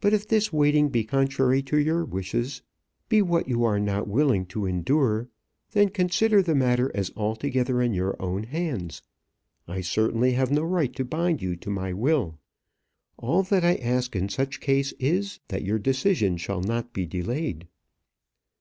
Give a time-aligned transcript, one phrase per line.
[0.00, 2.62] But if this waiting be contrary to your wishes,
[3.08, 5.28] be what you are not willing to endure,
[5.70, 9.02] then consider the matter as altogether in your own hands.
[9.68, 12.40] I certainly have no right to bind you to my will;
[13.18, 17.68] all that I ask in such case is, that your decision shall not be delayed."